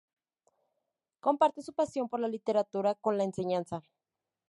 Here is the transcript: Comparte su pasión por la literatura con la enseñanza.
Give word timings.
Comparte 1.19 1.61
su 1.61 1.73
pasión 1.73 2.09
por 2.09 2.19
la 2.21 2.27
literatura 2.27 2.95
con 2.95 3.19
la 3.19 3.23
enseñanza. 3.23 3.83